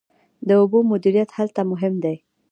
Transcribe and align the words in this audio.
د 0.47 0.49
اوبو 0.61 0.79
مدیریت 0.91 1.29
هلته 1.37 1.61
مهم 1.71 1.93
دی. 2.03 2.15